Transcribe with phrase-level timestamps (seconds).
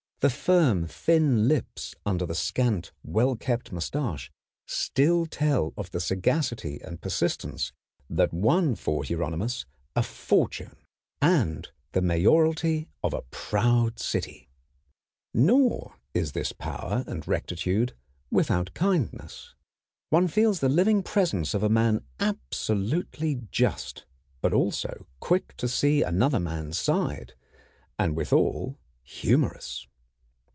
[0.23, 4.31] The firm, thin lips under the scant, well kept mustache
[4.67, 7.73] still tell of the sagacity and persistence
[8.07, 10.75] that won for Hieronymus a fortune
[11.23, 14.47] and the mayoralty of a proud city.
[15.33, 17.95] Nor is this power and rectitude
[18.29, 19.55] without kindness.
[20.11, 24.05] One feels the living presence of a man absolutely just,
[24.39, 27.33] but also quick to see another man's side,
[27.97, 29.87] and withal humorous.